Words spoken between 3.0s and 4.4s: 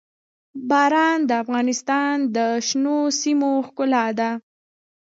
سیمو ښکلا ده.